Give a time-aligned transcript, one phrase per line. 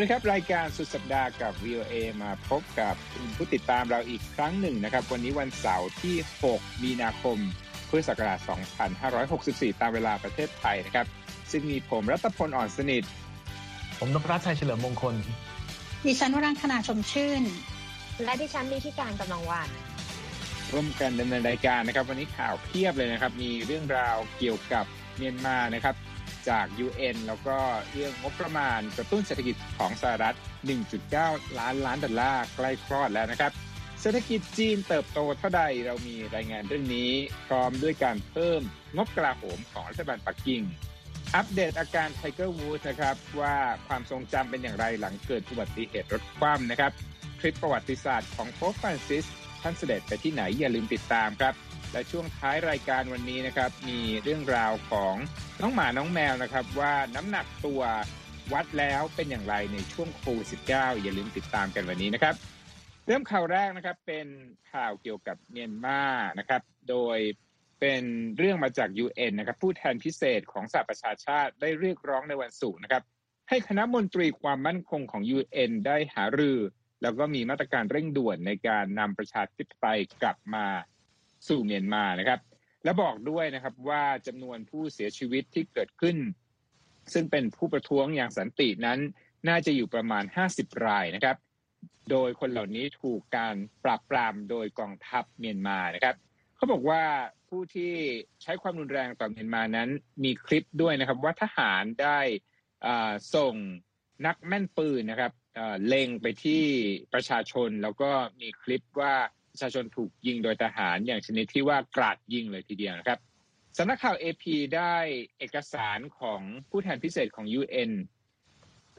[0.00, 2.94] วัสดีครับ รายการสุดสัปดาห์กับ VOA มาพบกับ
[3.36, 6.16] ผู้ติดตามเราอีกครั้งหนึ่งนะครับ วันนี้วันเสาร์ที่
[6.50, 7.38] 6 มีนาคม
[7.88, 8.38] พุทธศักราช
[9.10, 11.06] 2564 ตามเวลาประเทศไทยนะครับ
[11.50, 13.04] ซึ่งมีผมรัตพลอ่อนสนิท
[13.98, 15.14] ผมนพรัตน์ชัยเฉลิมมงคล
[16.06, 17.42] ดิฉันวรังคณาชมชื่น
[18.24, 19.68] และดิฉันมีที่การกำลังวัน
[20.72, 24.84] ร่วมกันดำเนินรายการนะครับ วันนี้ข่าวเพียบเลยนะครับ มีเรื่องราวเกี่ยวกับ
[25.16, 25.94] เมียนมานะครับ
[26.48, 27.56] จาก UN แล้วก็
[27.92, 30.36] เรื่องงบประมาณกระตุ้นเศรษฐกิจของสหรัฐ
[30.96, 33.52] 1.9 ล้านล้านดอลลาร์ใกล้คลอดแล้วนะครับ
[34.00, 37.10] เศรษฐกิจจีนเติบโตเท่าใดเรามีรายงานเรื่องนี้
[37.46, 38.60] พร้อมด้วยการเพิ่ม
[38.96, 40.62] งบกลาโหมของรัฐบาลปักกิ่ง
[41.34, 46.92] อัปเดตอาการไทเกอร์วูดนะครับ ว่าความทรงจำเป็นอย่างไรหลังเกิดอุบัติเหตุรถคว่ำนะครับ
[47.40, 49.24] คลิปประวัติศาสตร์ของโป๊ปฟรานซิส
[49.62, 51.54] ท่านเสด็จไปที่ไหนอย่าลืมติดตามครับ
[51.92, 55.14] และช่วงท้ายรายการวันนี้นะครับ มีเรื่องราวของ
[55.60, 57.82] น้องหมาน้องแมวนะครับ ว่าน้ำหนักตัว
[58.52, 60.70] วัดแล้วเป็นอย่างไรในช่วงโควิด19
[61.02, 62.34] อย่าลืมติดตามกันวันนี้นะครับ
[63.06, 64.26] เริ่มข่าวแรกนะครับ เป็น
[64.72, 66.02] ข่าวเกี่ยวกับเมียนมา
[66.38, 67.18] นะครับ โดย
[67.80, 68.02] เป็น
[68.38, 73.02] เรื่องมาจาก UN นะครับ ผู้แทนพิเศษของสหประชาชาติได้เรียกร้องในวันศุกร์นะครับ
[73.48, 76.58] ให้คณะมนตรีความมั่นคงของ UN ได้หารือ
[77.02, 80.66] แล้วก็มีมาตรการเร่งด่วนในการนำประชาธิปไตยกลับมา
[81.48, 82.40] สู่เมียนมานะครับ
[82.84, 86.16] และบอกด้วยนะครับว่าจำนวนผู้เสียชีวิตที่เกิดขึ้น
[87.12, 88.98] ซึ่งเป็นผู้ประท้วงอย่างสันตินั้น
[89.48, 90.24] น่าจะอยู่ประมาณ
[90.54, 91.36] 50 รายนะครับ
[92.10, 96.16] โดยคนเหล่านี้ถูกการปราบปรามโดยกองทัพเมียนมานะครับ
[96.56, 97.02] เขาบอกว่า
[97.48, 97.94] ผู้ที่
[98.42, 99.88] ใช้ความรุนแรงต่อเมียนมานั้น
[100.24, 102.18] มีคลิปด้วยนะครับ ว่าทหารได้
[103.34, 103.54] ส่ง
[104.26, 105.32] นักแม่นปืนนะครับ
[105.86, 106.64] เล็งไปที่
[107.12, 109.14] ประชาชนแล้วก็มีคลิปว่า
[109.52, 113.18] ประชาชนถูกยิงโดยทหารอย่างชนิดที่ว่ากราดยิงเลยทีเดียวนะครับ
[113.78, 114.44] สำนักข่าว AP
[114.76, 114.94] ได้
[115.38, 116.40] เอกสารของ
[116.70, 117.90] ผู้แทนพิเศษของ UN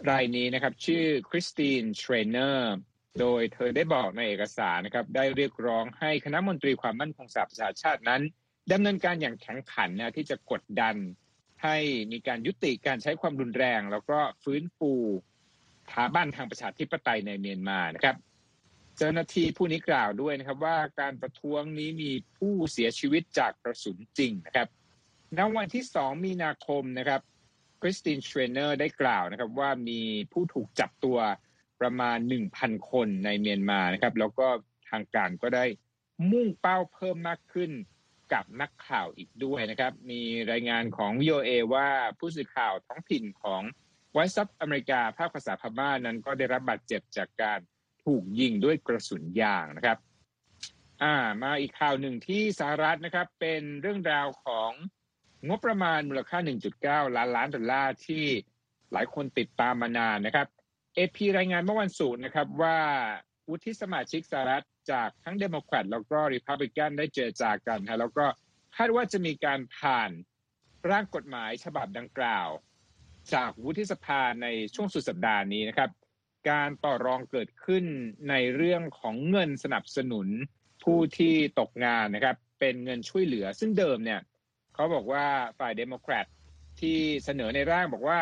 [0.10, 2.74] รายนี้นะครับ ชื่อคริสตินเทรนเนอร์
[3.20, 8.22] โดยเธอได้บอกในเอกสารนะครับ ได้เรียกร้องให้คณะมนตรีความมั่นคงสหประชาชาตินั้น
[8.72, 10.96] ดำเนินการอย่างแข็งขันนะที่จะกดดัน
[11.64, 11.78] ให้
[12.12, 14.92] มีการยุติการใช้ความรุนแรง แล้วก็ฟื้นฟู
[15.86, 18.16] สถาบันทางประชาธิปไตยในเมียนมานะครับ
[19.02, 24.68] เจ้าหน้าที่ผู้นี้กล่าวด้วยนะครับ ว่าการประท้วงนี้มีผู้เสียชีวิตจากกระสุนจริงนะครับ
[25.38, 27.22] ณวันที่ 2 มีนาคมนะครับ
[27.82, 30.02] คริสตินเทรนเนอร์ได้กล่าวนะครับว่ามี
[30.32, 31.18] ผู้ถูกจับตัว
[31.82, 32.18] ประมาณ
[32.54, 34.48] 1,000 คนในเมียนมานะครับ แล้วก็
[34.90, 35.66] ทางการก็ได้
[36.32, 37.72] มุ่งเป้าเพิ่มมากขึ้น
[38.34, 41.88] กับนักข่าวอีกด้วยนะครับ มีรายงานของ VOA ว่า
[42.20, 43.62] ผู้สื่อข่าวท้องถิ่นของ
[44.14, 47.60] ไวซ์ซับอเมริกาภาคภาษาพม่านั้นก็ได้รับบาดเจ็บจากการ
[48.06, 49.98] ถูกยิงด้วยกระสุนยางนะครับ
[51.04, 54.72] อ่า มาอีกข่าวหนึ่งที่สหรัฐนะครับ เป็นเรื่องราวของ
[55.48, 56.38] งบประมาณมูลค่า
[56.78, 58.26] 1.9 ล้านล้านดอลลาร์ที่
[58.92, 60.48] หลายคนติดตามมานานนะครับ
[60.98, 62.80] AP รายงานเมื่อวันศุกร์นะครับว่า
[63.50, 68.26] วุฒิสมาชิกสหรัฐจากทั้งเดโมแครตแล้วก็ริพับลิกันได้เจรจากันฮะแล้วก็
[68.78, 70.12] คาดว่าจะมีการผ่าน
[70.92, 72.50] ร่างกฎหมายฉบับดังกล่าว
[73.34, 75.90] จากวุฒิสภาในช่วงสุดสัปดาห์นี้นะครับ
[76.50, 77.86] การต่อรองเกิดขึ้น
[78.30, 80.28] ในเรื่องของเงินสนับสนุน
[80.84, 84.22] ผู้ที่ตกงานนะครับ เป็นเงินช่วยเหลือ ซึ่งเดิมเนี่ย
[84.74, 85.26] เขาบอกว่า
[85.60, 86.26] ฝ่ายเดโมแครต
[86.80, 88.20] ที่เสนอในร่างบอกว่า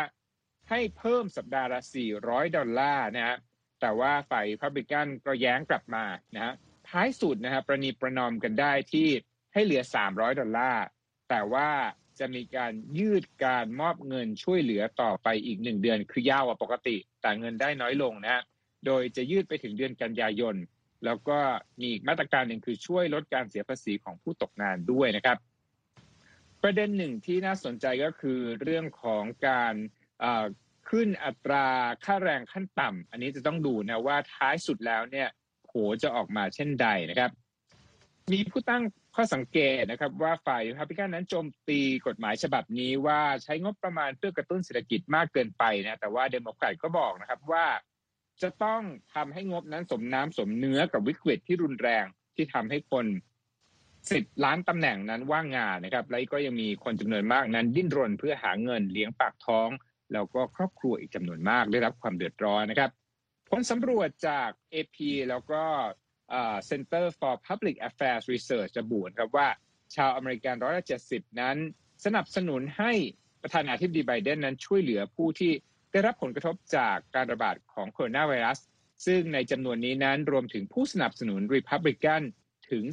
[0.69, 1.81] ให้เพิ่มสัปดาห์ละ
[2.17, 3.37] 400 ดอลลาร์นะฮะ
[3.81, 6.03] แต่ว่าฝ่ายพับลิกันก็แย้งกลับมา
[6.35, 6.53] นะฮะ
[6.89, 9.07] ท้ายสุดนะฮะประนีประนอมกันได้ที่
[9.53, 10.83] ให้เหลือ 300 ดอลลาร์
[11.29, 11.69] แต่ว่า
[12.19, 18.43] จะมีการยืดการมอบเงินช่วยเหลือต่อไปอีกหนึ่งเดือน คือยาวกว่าปกติ แต่เงินได้น้อยลงนะฮะ
[18.85, 20.55] โดยจะยืดไปถึงเดือนกันยายน
[21.05, 21.39] แล้วก็
[21.81, 25.37] มีมาตรการหนึ่งคือช่วยลดการเสียภาษีของผู้ตกงานด้วยนะครับ
[26.63, 29.75] ประเด็นหนึ่งที่น่าสนใจก็คือเรื่องของการ
[30.89, 31.67] ขึ้นอัตรา
[32.05, 35.27] ค่าแรงขั้นต่ำอันนี้จะต้องดูนะว่าท้ายสุดแล้วเนี่ย
[35.65, 35.71] โผ
[36.03, 37.31] จะออกมาเช่นใดนะครับ
[38.31, 38.83] มีผู้ตั้ง
[39.21, 47.65] ข้อสังเกตนะครับว่าฝ่ายพับลิกันนั้นโจมตีกฎหมายฉบับนี้ว่าใช้งบประมาณเพื่อกระตุ้นเศรษฐกิจมากเกินไปนะแต่ว่าเดโมแครตก็บอกนะครับว่า
[48.41, 48.81] จะต้อง
[49.13, 52.05] ทำให้งบนั้นสมน้ำสมเนื้อกับวิกฤตที่รุนแรง
[52.35, 53.05] ที่ทำให้คน
[54.11, 59.69] สิบล้านตำแหน่งนั้นว่างงานนะครับ และก็ยังมีคนจำนวนมากนั้นดิ้นรนเพื่อหาเงินเลี้ยงปากท้อง
[60.13, 62.91] แล้วก็ครอบครัวอีกจำนวนมากได้รับความเดือดร้อนนะครับ
[63.49, 64.97] ผลสำรวจจาก AP
[65.29, 65.63] แล้วก็
[66.69, 69.47] Center for Public Affairs Research ระบุครับว่า
[69.95, 71.57] ชาวอเมริกันร้อยละเจ็ดสิบนั้น
[72.05, 72.91] สนับสนุนให้
[73.41, 75.51] ประธานาธิบดีไบเดนนั้นช่วยเหลือผู้ที่
[75.91, 78.59] ได้รับผลกระทบจากการระบาดของโคโรนาไวรัส
[79.05, 82.21] ซึ่งในจำนวนนี้นั้นรวมถึงผู้สนับสนุนริพับลิกัน
[82.71, 82.83] ถึง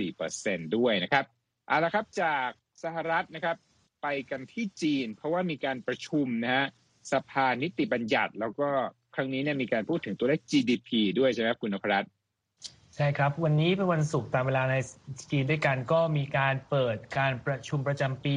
[0.00, 1.24] 44%ด้วยนะครับ
[1.66, 2.48] เอาละครับจาก
[2.82, 3.56] สหรัฐนะครับ
[4.02, 6.66] ไปกันที่จีน เพราะว่ามีการประชุมนะฮะ
[7.12, 8.68] สภานิติบัญญัติ แล้วก็
[9.14, 10.88] ครั้งนี้เนี่ยมีการพูดถึงตัวเลข GDP
[11.18, 12.10] ด้วยใช่ไหมครับคุณนพรัตน์
[13.00, 14.74] ช่ครับ วันนี้เป็นวันศุกร์ตามเวลาใน
[15.30, 18.36] จีนด้วยกันก็มีการเปิดการประชุมประจำปี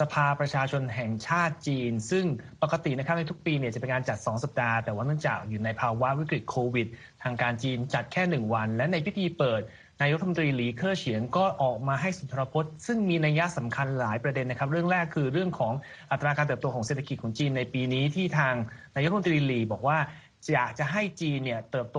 [0.00, 2.24] สภาประชาชนแห่งชาติจีน ซึ่ง
[2.62, 6.86] ปกตินะครับในทุกปีเนี่ยจะเป็นการจัด 2 สัปดาห์ แต่ว่าเนื่องจากอยู่ในภาวะวิกฤตโควิด
[7.22, 9.60] ทางการจีนจัดแค่ 1 วัน และในพิธีเปิด
[10.02, 15.72] นายกรัฐมนตรีหลีเค่อเฉียงก็ออกมาให้สุนทรพจน์ ซึ่งมีนัยยะสำคัญหลายประเด็นนะครับ เรื่องแรกคือเรื่องของ
[16.10, 18.54] อัตราการเติบโตของเศรษฐกิจของจีนในปีนี้ที่ทาง
[18.94, 19.98] นายกรัฐมนตรีหลีบอกว่า
[20.52, 21.98] อยากจะให้จีนเนี่ยเติบโต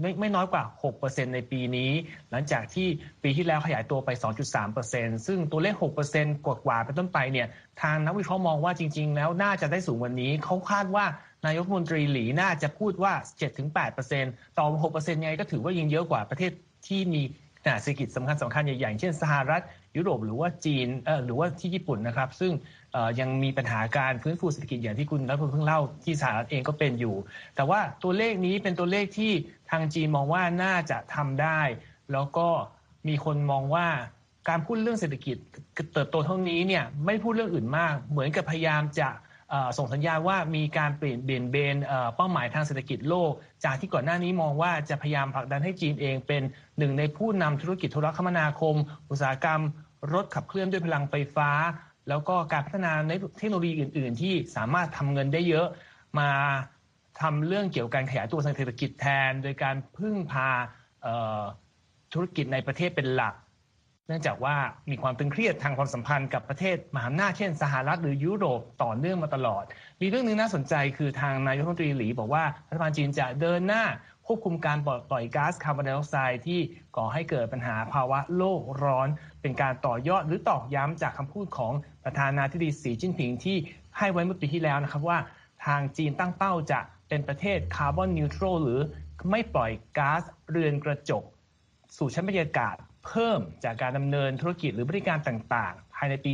[0.00, 0.62] ไม่ไม่น้อยกว่า
[0.98, 1.90] 6%ในปีนี้
[2.30, 2.86] หลังจากที่
[3.22, 4.10] ปีที่แล้วขยายตัวไป
[4.68, 5.74] 2.3%ซึ่งตัวเลข
[6.10, 7.48] 6%กว่ากว่าเป็นต้นไปเนี่ย
[7.82, 11.04] ทางนักวิเคราะห์มองว่าจริง ๆ แล้วน่าจะได้สูงกวันนี้เขาคาดว่า
[11.46, 13.12] นายกรัฐมนตรีหลีน่าจะพูดว่า
[13.86, 16.52] 7-8%ต่อ 6%ยังไงก็ถือว่ายังเยอะกว่าประเทศ
[16.86, 17.22] ที่มี
[17.62, 19.62] ขนาดเศรษฐกิจสำคัญสำคัญๆใหญ่ๆเช่นสหรัฐ
[19.96, 22.52] ยุโรปหรือว่าจีนเออหรือว่าที่ญี่ปุ่นนะครับ ซึ่ง
[23.20, 27.14] ยังมีปัญหาการฟื้นฟูเศรษฐกิจอย่างที่คุณรัฐพลเพิ่งเล่าที่สหรัฐเองก็เป็นอยู่
[27.56, 29.32] แต่ว่าตัวเลขนี้เป็นตัวเลขที่
[29.70, 31.60] ทางจีนมองว่าน่าจะทำได้
[32.12, 32.48] แล้วก็
[33.08, 33.86] มีคนมองว่า
[34.48, 35.36] การพูดเรื่องเศรษฐกิจ
[35.92, 39.08] เติบโตเท่านี้เนี่ยไม่พูดเรื่องอื่นมาก เหมือนกับพยายามจะ
[39.78, 43.30] ส่งสัญญาณว่ามีการเปลี่ยนเปลี่ยนเบนเอ่อเป้าหมายทางเศรษฐกิจโลก
[43.64, 46.42] จากที่ก่อนหน้านี้มองว่าจะพยายามผลักดันให้จีนเองเป็น
[46.78, 48.76] หนึ่งในผู้นำธุรกิจโทรคมนาคม
[49.10, 49.60] อุตสาหกรรม
[50.12, 51.50] รถขับเคลื่อนด้วยพลังไฟฟ้า
[52.08, 55.66] แล้วก็การพัฒนาในเทคโนโลยีอื่น ๆ ที่สามารถทำเงินได้เยอะ
[56.18, 56.30] มา
[57.20, 60.48] ทำเรื่องเกี่ยวกับการขยายตัวทางเศรษฐกิจแทน โดยการพึ่งพา
[62.12, 63.34] ธุรกิจในประเทศเป็นหลัก
[64.08, 64.56] เนื่องจากว่า
[64.90, 69.64] มีความตึงเครียดทางความสัมพันธ์กับประเทศมหาอำนาจเช่นสหรัฐหรือยุโรปต่อเนื่องมาตลอด
[70.00, 73.84] มีเรื่องหนึงน่าสนใจคือทางนายกรัฐมนตรีหลีบอกว่ารัฐบาลจีนจะเดินหน้า
[74.26, 74.78] ควบคุมการ
[75.10, 76.60] ปล่อยก๊าซคาร์บอนไดออกไซด์ที่
[76.96, 79.08] ก่อให้เกิดปัญหาภาวะโลกร้อน
[79.42, 81.72] เป็นการต่อยอดหรือตอกย้ำจากคำพูดของ
[82.04, 83.56] ประธานาธิบดีสีจิ้นผิงที่
[83.98, 85.18] ให้ไว้เมื่อปีที่แล้วนะครับว่า
[85.66, 88.80] ทางจีนตั้งเป้าจะเป็นประเทศคาร์บอนนิวทรัลหรือ
[89.30, 91.22] ไม่ปล่อยก๊าซเรือนกระจก
[91.96, 96.32] สู่ชั้นบรรยากาศเพิ่มจากการดำเนินธุรกิจหรือบริการต่างๆ ภายในปี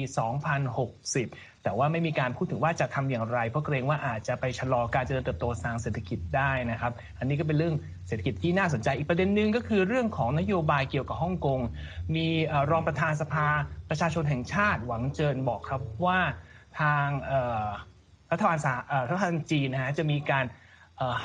[0.78, 7.74] 2060 แต่ว่าไม่มีการพูดถึงว่าจะทำอย่างไร เพราะเกรงว่าอาจจะไปชะลอการเจริญเติบโตทางเศรษฐกิจได้นะครับ อันนี้ก็เป็นเรื่อง
[8.08, 11.60] เศรษฐกิจที่น่าสนใจอีกประเด็นหนึ่งก็คือเรื่องของนโยบายเกี่ยวกับฮ่องกง
[12.14, 12.26] มี
[12.70, 13.46] รองประธานสภา
[13.90, 16.18] ประชาชนแห่งชาติหวังเจินบอกครับว่า
[16.80, 17.06] ทาง
[18.32, 20.44] รัฐบาลสหเอ่อรัฐบาลจีนนะฮะจะมีการ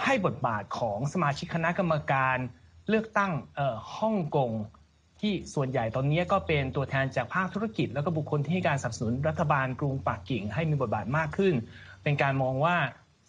[0.03, 2.37] ให้บทบาทของสมาชิกคณะกรรมการ
[2.89, 3.31] เลือกตั้ง
[3.97, 4.51] ฮ่องกง
[5.25, 11.53] ที่ส่วนใหญ่ตอนนี้ก็เป็นตัวแทนจากภาคธุรกิจ แล้วก็บุคคลที่ให้การสนับสนุนรัฐบาลกรุงปักกิ่งให้มีบทบาทมากขึ้น
[12.03, 12.77] เป็นการมองว่า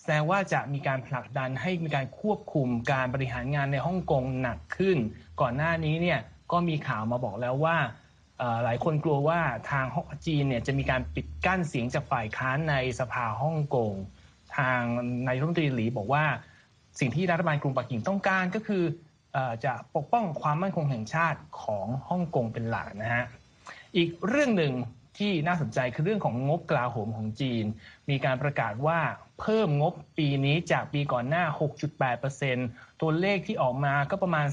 [0.01, 4.97] แสดงว่าจะมีการผลักดันให้มีการควบคุมการบริหารงานในฮ่องกงหนักขึ้น
[5.41, 6.19] ก่อนหน้านี้เนี่ย
[6.53, 7.77] ก็มีข่าวมาบอกแล้วว่า
[8.65, 9.41] หลายคนกลัวว่า
[9.71, 13.93] ทางฮ่องจีนเนี่ยจะมีการปิดกั้นเสียงจากฝ่ายค้านในสภาฮ่องกง
[14.57, 14.81] ทาง
[15.27, 16.25] นายรัฐมนตรีหลีบอกว่า
[16.99, 18.85] สิ่งที่รัฐบาลกรุงปักกิ่งต้องการก็คือ
[19.65, 23.25] จะปกป้องความมั่นคงแห่งชาติของฮ่องกงเป็นหลักนะฮะ
[23.97, 24.73] อีกเรื่องหนึ่ง
[25.19, 27.65] ที่น่าสนใจคือเรื่องของงบกลาโหมของจีน
[28.11, 28.99] มีการประกาศว่า
[29.41, 31.45] เพิ่มงบปีนี้จากปีก่อนหน้า
[32.23, 34.47] 6.8%ตัวเลขที่ออกมาก็ประมาณ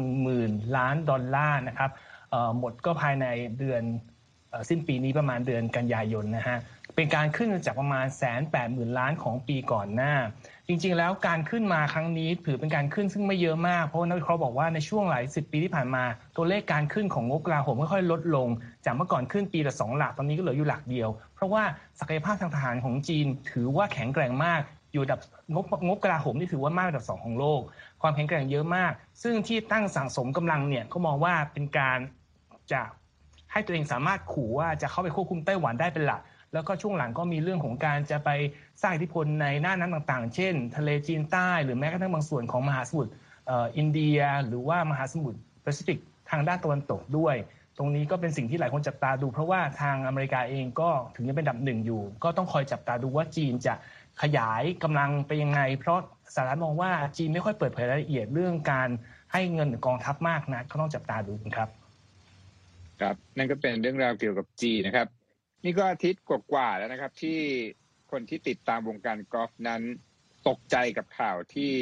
[0.00, 1.90] 210,000 ล้านดอลลาร์นะครับ
[2.58, 3.26] หมดก็ภายใน
[3.58, 3.82] เดือน
[4.68, 6.58] สิ้นปีนี้ประมาณเดือนกันยายนนะฮะ
[6.94, 10.14] เป็นการขึ้นจากประมาณแสนแปดหมื่นล้านของปีก่อนหน้า
[10.68, 16.04] จริงๆ แล้วการขึ้นมาครั้งนี้ถือเป็นการขึ้นซึ่งไม่เยอะมากเพราะว่านักวิเคราะห์บอกว่าในช่วงหลายสิบปีที่ผ่านมา
[16.36, 18.48] ตัวเลขการขึ้นของงบกลาโหมค่อยๆลดลง
[18.84, 21.62] จากเมื่อก่อนขึ้นปีละสองหลักตอนนี้ก็เหลืออยู่หลักเดียว เพราะว่า
[22.00, 24.60] ศักยภาพทางทหารของจีน ถือว่าแข็งแกร่งมาก
[24.92, 25.20] อยู่ดับ
[25.54, 27.60] งบงบกลาโหมที่ถือว่ามากอันดับสองของโลก
[28.02, 28.92] ความแข็งแกร่งเยอะมาก
[29.22, 31.98] ซึ่งที่ตั้งสั่งสมกำลังเนี่ยก็มองว่าเป็นการ
[32.72, 32.82] จะ
[33.52, 36.20] ให้ตัวเองสามารถขู่ว่าจะเข้าไปควบคุมไต้หวันได้เป็นหลัก
[36.54, 38.30] แล้วก็ช่วงหลังก็มีเรื่องของการจะไป
[38.82, 43.12] สร้างอิทธิพลในหน้าน้ำต่างๆ เช่น ทะเลจีนใต้หรือแม้กระทั่งบางส่วนของมหาสมุทร
[43.76, 45.98] อินเดีย หรือว่ามหาสมุทรแปซิฟิก
[46.30, 47.36] ทางด้านตะวันตกด้วย
[47.78, 53.74] ตรงนี้ก็เป็นสิ่งที่หลายคนจับตาดู เพราะว่าทางอเมริกาเองก็ถึงจะเป็นอันดับหนึ่งอยู่ ก็ต้องคอยจับตาดูว่าจีนจะ
[54.22, 55.98] ขยายกำลังไปยังไง เพราะ
[56.34, 58.88] สหรัฐมองว่าจีนไม่ค่อยเปิดเผยรายละเอียดเรื่องการ
[59.32, 61.68] ให้เงินกองทัพมากนะก็ต้องจับตาดูครับ
[63.00, 65.08] ครับ นั่นก็เป็นเรื่องราวเกี่ยวกับจีนนะครับ
[65.64, 67.38] นี่ก็อาทิตย์กว่าๆแล้วนะครับ ที่
[68.10, 69.82] คนที่ติดตามวงการกอล์ฟนั้น
[70.48, 71.72] ตกใจกับข่าวที่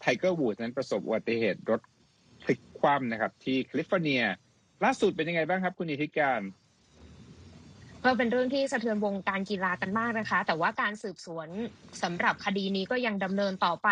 [0.00, 1.80] ไทเกอร์วูดนั้นประสบอุบัติเหตุรถ
[2.42, 4.22] พลิกคว่ำนะครับ ที่แคลิฟอร์เนีย
[4.84, 6.40] ล่าสุดเป็นยังไงบ้างครับ คุณอิทธิการ
[8.04, 11.48] ก็เป็นเรื่องที่สะเทือนวงการกีฬากันมากนะคะ แต่ว่าการสืบสวน
[12.02, 13.88] สำหรับคดีนี้ก็ยังดำเนินต่อไป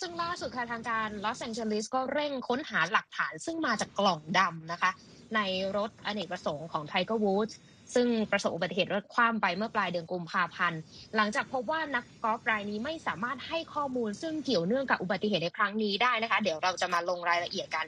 [0.00, 4.90] ซึ่งล่าสุดค่ะทางการลอสแองเจลิสก็เร่งค้นหาหลักฐานซึ่งมาจากกล่องดำนะคะ
[5.34, 5.40] ใน
[5.76, 7.58] รถอเนกประสงค์ของไทเกอร์วูดส์
[7.94, 10.80] ซึ่งประสบอุบัติเหตุรถคว่ำไปเมื่อปลายเดือนกุมภาพันธ์
[11.16, 17.86] หลังจากพบว่านักกอล์ฟรายนี้ไม่สามารถให้ข้อมูล ซึ่งเกี่ยวเนื่องกับอุบัติเหตุในครั้งนี้ได้นะคะ เดี๋ยวเราจะมาลงรายละเอียดกัน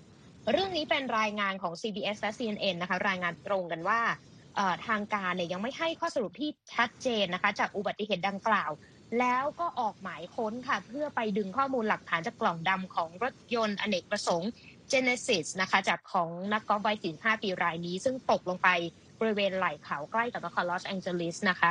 [0.53, 4.01] เรื่องนี้เป็นรายงานของ CBS และ CNN นะคะ รายงานตรงกันว่า
[4.87, 8.71] ทางการเนี่ยยังไม่ให้ข้อสรุปที่ชัดเจนนะคะ จากอุบัติเหตุดังกล่าว
[9.19, 14.51] แล้วก็ออกหมายค้นค่ะ เพื่อไปดึงข้อมูลหลักฐานจากกล่องดำของรถยนต์อเนกประสงค์
[14.93, 18.69] Genesis นะคะจากของนักกอล์ฟวัย45ปีรายนี้ ซึ่งตกลงไป
[19.21, 21.71] บริเวณไหล่เขาใกล้กับนครลอสแองเจลิสนะคะ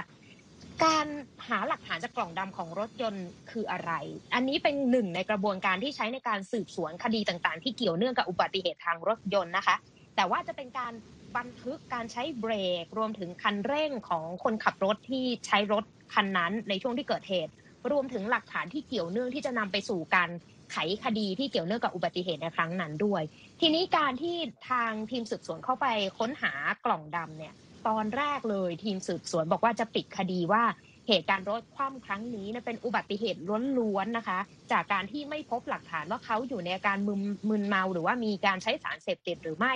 [0.83, 1.07] การ
[1.47, 3.91] หาหลักฐานจากกล่องดำของรถยนต์คืออะไร
[4.33, 9.75] อันนี้เป็นหนึ่งในกระบวนการที่ใช้ในการสืบสวนคดีต่างๆ ที่เกี่ยวเนื่องกับอุบัติเหตุทางรถยนต์นะคะ
[10.15, 10.93] แต่ว่าจะเป็นการ
[11.37, 17.51] บันทึกการใช้เบรก รวมถึงคันเร่งของคนขับรถที่ใช้รถคันนั้นในช่วงที่เกิดเหตุ
[17.91, 20.29] รวมถึงหลักฐานที่เกี่ยวเนื่องที่จะนำไปสู่การ
[20.71, 23.23] ไขคดีที่เกี่ยวเนื่องกับอุบัติเหตุในครั้งนั้นด้วย
[23.59, 24.35] ทีนี้การที่
[24.69, 25.85] ทางทีมสืบสวนเข้าไป
[26.19, 26.53] ค้นหา
[26.85, 27.53] กล่องดำเนี่ย
[27.87, 30.63] ตอนแรกเลยทีมสืบสวนบอกว่าจะปิดคดีว่า
[31.07, 33.39] เหตุการณ์รถคว่ำครั้งนี้เป็นอุบัติเหตุ
[33.77, 34.39] ล้วนๆนะคะ
[34.71, 39.73] จากการที่ไม่พบหลักฐานว่าเขาอยู่ในอาการมึนมึนเมาหรือว่ามีการใช้สารเสพติดหรือไม่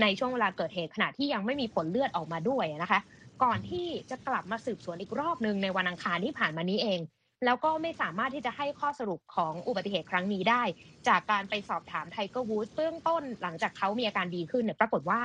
[0.00, 3.00] ในช่วงเวลาเกิดเหตุขณะที่ยังไม่มีผลเลือดออกมาด้วยนะคะ
[3.42, 7.00] ก่อนที่จะกลับมาสืบสวนอีกรอบหนึ่งในวันอังคารที่ผ่านมานี้เอง
[7.44, 10.62] แล้วก็ไม่สามารถที่จะให้ข้อสรุปของอุบัติเหตุครั้งนี้ได้
[11.08, 15.20] จากการไปสอบถามไทเกอร์วูดเบื้องต้นหลังจากเขามีอาการดีขึ้นเนี่ยปรากฏว่า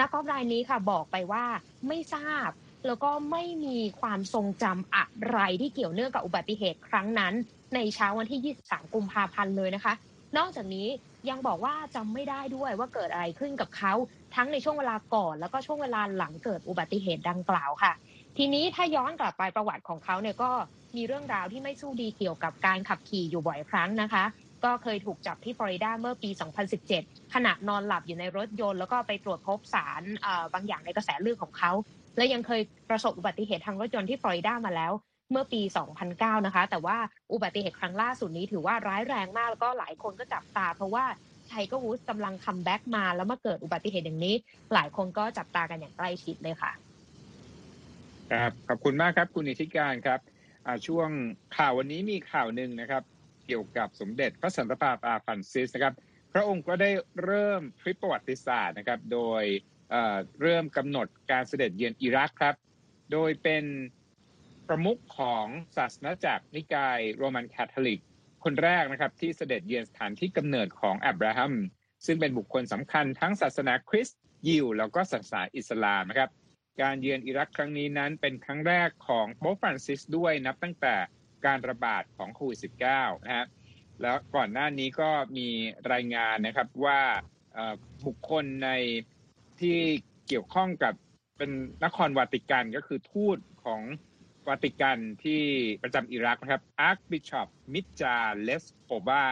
[0.00, 1.44] นักกอล์ฟรายนี้ค่ะบอกไปว่า
[1.88, 2.50] ไม่ทราบ
[2.86, 7.34] แล้วก็ไม่มีความทรงจำอะไรที่เกี่ยวเนื่องกับอุบัติเหตุครั้งนั้น
[7.74, 9.94] ในเช้าวันที่ 23 กุมภาพันธ์เลยนะคะ
[10.38, 10.88] นอกจากนี้
[11.28, 13.92] ยังบอกว่าจำไม่ได้ด้วยว่าเกิดอะไรขึ้นกับเขา
[14.34, 17.92] ทั้งในช่วงเวลาก่อน แล้วก็ช่วงเวลาหลังเกิดอุบัติเหตุดังกล่าวค่ะ
[18.36, 20.50] ทีนี้ถ้าย้อนกลับไปประวัติของเขาเนี่ยก็
[20.96, 24.24] มีเรื่องราวที่ไม่สู้ดีเกี่ยวกับการขับขี่อยู่บ่อยครั้งนะคะ
[24.64, 26.30] ก็เคยถูกจับที่ฟลอริดาเมื่อปี
[26.82, 30.02] 2017 ขณะนอนหลับอยู่ในรถยนต์ แล้วก็ไปตรวจพบสาร
[30.54, 31.72] บางอย่างในกระแสเลือดของเขา
[32.16, 34.92] และยังเคยประสบอุบัติเหตุทางรถยนต์ที่ฟลอริดามาแล้ว
[35.30, 35.60] เมื่อปี
[36.04, 36.96] 2009 นะคะ แต่ว่า
[37.32, 41.04] อุบัติเหตุครั้งล่าสุดนี้ถือว่าร้ายแรงมาก แล้วก็หลายคนก็จับตา เพราะว่า
[41.48, 44.34] ไทเกอร์วูดกำลัง comeback มา แล้วมาเกิดอุบัติเหตุอย่างนี้
[44.74, 46.72] หลายคนก็จับตากันอย่างใกล้ชิดเลยค่ะ
[48.32, 50.20] ครับ ขอบคุณมากครับ คุณอิทธิการครับ
[50.86, 51.08] ช่วง
[51.56, 53.02] ข่าววันนี้มีข่าวหนึ่งนะครับ
[53.46, 55.94] เกี่ยวกับสมเด็จพระสันตะปาปาฟรานซิสนะครับ
[56.32, 56.90] พระองค์ก็ได้
[57.24, 59.42] เริ่มทริปประวัติศาสตร์นะครับ โดย
[60.42, 62.54] เริ่มกำหนดการเสด็จเยือนอิรักครับ
[63.12, 63.64] โดยเป็น
[64.68, 65.46] ประมุขของ
[65.76, 68.00] ศาสนาจักรนิกายโรมันคาทอลิก
[68.44, 71.54] คนแรกนะครับที่เสด็จเยือนสถานที่กำเนิดของอับราฮัม
[72.06, 76.30] ซึ่งเป็นบุคคลสำคัญทั้งศาสนาคริสต์ยิวแล้วก็ศาสนาอิสลามนะครับ
[76.82, 80.94] การเยือนอิรักครั้งนี้นั้นเป็นครั้งแรกของโป๊ปฟรานซิสด้วยนับตั้งแต่
[81.46, 82.58] การระบาดของโควิด
[82.90, 83.46] -19 นะฮะ
[84.02, 85.48] แล้วก่อนหน้านี้ก็มี
[85.92, 87.00] รายงานนะครับว่า
[88.06, 88.70] บุคคลใน
[89.60, 89.78] ที่
[90.28, 90.94] เกี่ยวข้องกับ
[91.38, 91.50] เป็น
[91.84, 93.82] นครวาติกันก็คือทูตของ
[94.48, 95.42] วาติกันที่
[95.82, 99.26] ประจำอิรักนะครับ Archbishop มิจาเลสโกวาร์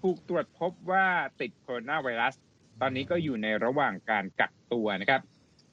[0.00, 1.06] ถูกตรวจพบว่า
[1.40, 2.34] ติดโคโรนาไวรัส
[2.80, 5.22] ตอนนี้ก็อยู่ในระหว่างการกักตัวนะครับ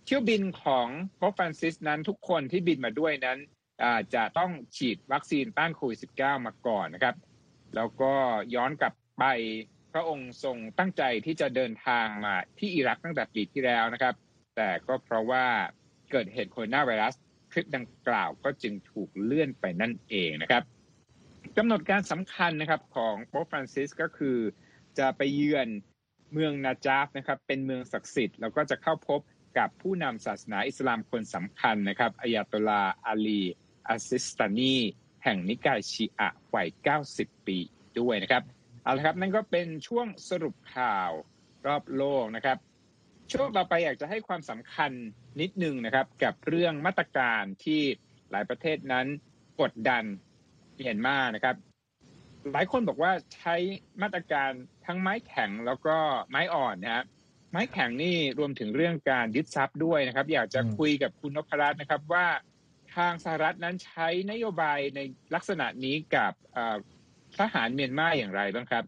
[0.05, 3.39] เที่ยวบินของโพอฟรานซิสนั้นทุกคนที่บินมาด้วยนั้น
[4.15, 7.15] จะต้องฉีดวัคซีนต้านโควิด -19 มาก่อนนะครับ
[7.75, 8.13] แล้วก็
[8.55, 9.25] ย้อนกลับไป
[9.93, 14.15] พระองค์ทรงตั้งใจที่จะเดินทางมาที่อิรักตั้งแต่ปีที่แล้วนะครับ
[14.55, 15.45] แต่ก็เพราะว่า
[16.11, 17.15] เกิดเหตุโคโรนาไวรัส
[17.51, 20.63] ทริปดังกล่าวก็จึงถูกเลื่อนไปนั่นเองนะครับ
[21.57, 24.37] กำหนดการสำคัญนะครับของโป๊ฟรานซิสก็คือ
[24.99, 25.67] จะไปเยือน
[26.33, 29.19] เมืองนาจาฟนะครับเป็นเมืองศักดิ์สิทธิ์แล้วก็จะเข้าพบ
[29.57, 33.41] กับผู้นำศาสนาอิสลามคนสำคัญนะครับอายาตุลาอาลี
[33.87, 34.75] อาซิสตานี
[35.23, 36.67] แห่งนิกายชีอะวัย
[37.07, 37.57] 90 ปี
[37.99, 38.43] ด้วยนะครับ
[38.83, 41.11] เอาละครับนั่นก็เป็นช่วงสรุปข่าว
[41.67, 42.57] รอบโลกนะครับ
[43.31, 44.91] ช่วงต่อไปอยากจะให้ความสำคัญ
[45.41, 47.81] นิดนึงนะครับ กับเรื่องมาตรการที่
[48.31, 49.05] หลายประเทศนั้น
[49.61, 50.03] กดดัน
[50.75, 51.55] เมียนมานะครับ
[52.51, 53.55] หลายคนบอกว่าใช้
[54.01, 54.51] มาตรการ
[54.85, 55.97] ทั้งไม้แข็งแล้วก็
[56.29, 57.05] ไม้อ่อนนะฮะ
[57.55, 62.25] ไม้แข็งนี่รวมถึงเรื่องการยึดทรัพย์ด้วยนะครับ อยากจะคุยกับคุณนพรัตน์นะครับว่า
[62.95, 64.99] ทางสหรัฐนั้นใช้นโยบายใน
[65.35, 66.31] ลักษณะนี้กับ
[67.37, 68.83] ทหารเมียนมาอย่างไรบ้างครับ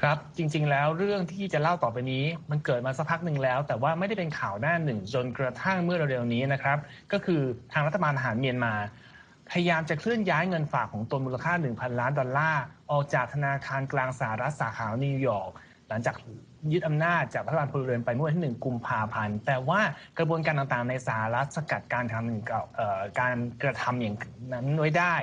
[0.00, 6.78] ครับจริง ๆ แล้วเรื่องที่จะเล่าต่อไปนี้ มันเกิดมาสักพักหนึ่งแล้ว แต่ว่าไม่ได้เป็นข่าวหน้าหนึ่งจนกระทั่งเมื่อเร็วๆนี้นะครับ
[7.12, 8.74] ก็คือทางรัฐบาลทหารเมียนมา
[9.50, 15.50] พยายามจะเคลื่อนย้ายเงินฝากของตนมูลค่า 1,000 ล้านดอลลาร์ออกจากธนาคารกลางสหรัฐสาขานิวยอร์ก
[15.88, 16.16] หลังจาก
[16.72, 19.80] ยึดอำนาจจากรัฐบาลพลเรือนไปเมื่อวันที่หนึ่งกุมภาพันธ์ แต่ว่า
[20.18, 24.16] กระบวนการต่างๆในสหรัฐสกัดการทำการกระทำอย่าง
[24.52, 25.14] นั้นไว้ได้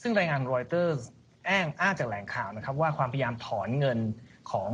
[0.00, 0.96] ซึ่งรายงานรอยเตอร์
[1.46, 3.98] แอ้งอ้างจากแหล่งข่าวนะครับว่าความพยายามถอนเงิน
[4.50, 4.70] ของ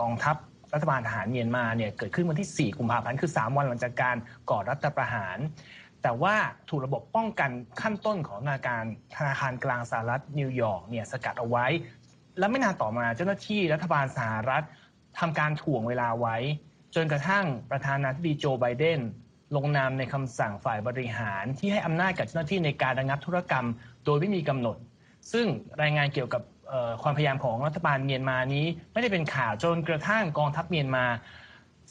[0.00, 0.36] กองทัพ
[0.74, 4.16] รัฐบาลทหารเมียนมาเนี่ยเกิดขึ้นวันที่ 4 กุมภาพันธ์คือ 3 วันหลังจากการ
[4.50, 5.38] ก่อรัฐประหาร
[6.02, 6.34] แต่ว่า
[6.68, 8.84] ถูกระบบป้องกันขั้นต้นของธนาคาร
[9.16, 11.66] ธนาคารกลางสหรัฐนิวยอร์กเนี่ยสกัดเอาไว้
[12.38, 14.64] และไม่นานต่อมาเจ้าหน้าที่รัฐบาลสหรัฐ
[15.18, 16.36] ทำการถ่วงเวลาไว้
[16.94, 19.00] จนกระทั่งประธานาธิบดีโจไบเดน
[19.56, 23.66] ลงนามในคำสั่งฝ่ายบริหารที่ให้อำนาจกับเจ้าหน้าที่ในการระงับธุรกรรม
[24.04, 24.76] โดยไม่มีกำหนด
[25.32, 25.46] ซึ่ง
[25.82, 26.42] รายงานเกี่ยวกับ
[27.02, 31.06] ความพยายามของรัฐบาลเมียนมานี้ ไม่ได้เป็นข่าวจนกระทั่งกองทัพเมียนมา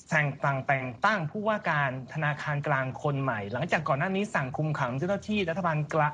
[0.09, 6.13] แต่งตั้งแต่งตั้งผู้ว่าการธนาคารกลางคนใหม่ หลังจากก่อนหน้านี้สั่งคุมขังเจ้าหน้าที่รัฐบาลกลาง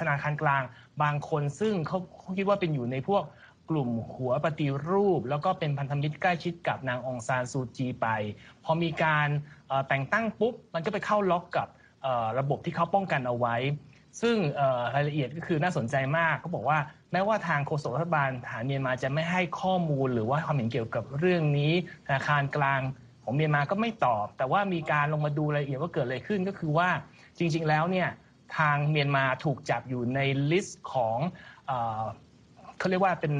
[0.00, 0.62] ธนาคารกลาง
[1.02, 1.98] บางคน ซึ่งเขา
[2.38, 3.22] คิดว่าเป็นอยู่ในพวก
[3.70, 8.06] กลุ่มหัวปฏิรูป แล้วก็เป็นพันธมิตรใกล้ชิดกับนางองซานซูจีไป
[8.64, 9.28] พอมีการ
[9.88, 11.68] แต่งตั้งปุ๊บ มันก็ไปเข้าล็อกกับ
[12.38, 13.56] ระบบที่เขาป้องกันเอาไว้
[14.20, 14.36] ซึ่ง
[14.94, 16.78] รายละเอียดก็คือน่าสนใจมากเขาบอกว่า
[17.12, 21.72] แม้ว่าทางโฆษกรัฐบาลฐานเมียนมาจะไม่ให้ข้อมูลหรือว่าความเห็นเกี่ยวกับเรื่องนี้
[22.06, 22.80] ธนาคารกลาง
[23.22, 26.88] ของเมียนมาก็ไม่ตอบ แต่ว่ามีการลงมาดูรายละเอียดว่าเกิดอะไรขึ้นก็คือว่า
[27.38, 28.08] จริง ๆ แล้วเนี่ย
[28.58, 31.18] ทางเมียนมาถูกจับอยู่ใน list ของ
[32.78, 33.34] เขาเรียกว่าเป็น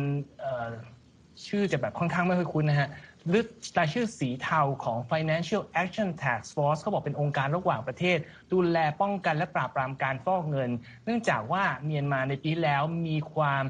[1.46, 2.88] ชื่อจะแบบค่อนข้างไม่ค่อยคุ้นนะฮะ
[3.28, 3.44] หรือ
[3.78, 8.18] รายชื่อสีเทาของ Financial Action Task Force เขาบอกเป็นองค์การระหว่างประเทศ
[8.52, 10.70] ดูแลป้องกันและปราบปรามการฟอกเงิน
[11.04, 13.64] เนื่องจากว่าเมียนมาในปีแล้วมีความ